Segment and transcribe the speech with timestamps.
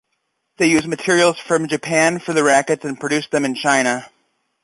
[0.57, 4.09] They use materials from Japan for the rackets and produced them in China.